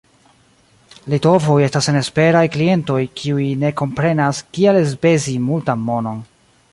[1.13, 6.19] Litovoj estas senesperaj klientoj, kiuj ne komprenas, kial elspezi multan monon.